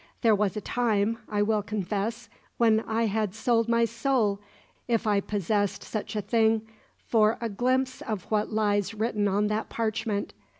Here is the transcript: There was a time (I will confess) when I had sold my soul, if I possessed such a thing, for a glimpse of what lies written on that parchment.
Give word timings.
There 0.23 0.33
was 0.33 0.57
a 0.57 0.61
time 0.61 1.19
(I 1.29 1.43
will 1.43 1.61
confess) 1.61 2.27
when 2.57 2.79
I 2.87 3.05
had 3.05 3.35
sold 3.35 3.69
my 3.69 3.85
soul, 3.85 4.39
if 4.87 5.05
I 5.05 5.19
possessed 5.21 5.83
such 5.83 6.15
a 6.15 6.23
thing, 6.23 6.67
for 7.07 7.37
a 7.39 7.49
glimpse 7.49 8.01
of 8.01 8.23
what 8.31 8.51
lies 8.51 8.95
written 8.95 9.27
on 9.27 9.45
that 9.49 9.69
parchment. 9.69 10.33